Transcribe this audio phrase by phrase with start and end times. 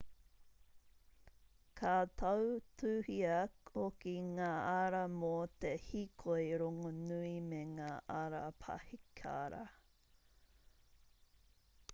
[1.81, 1.91] ka
[2.21, 3.35] tautuhia
[3.75, 5.31] hoki ngā ara mō
[5.65, 7.93] te hīkoi rongonui me ngā
[8.23, 9.65] ara paihikara